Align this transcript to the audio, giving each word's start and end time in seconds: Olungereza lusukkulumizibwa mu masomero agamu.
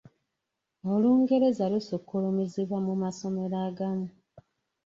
Olungereza 0.93 1.63
lusukkulumizibwa 1.71 2.77
mu 2.87 2.93
masomero 3.03 3.55
agamu. 3.67 4.07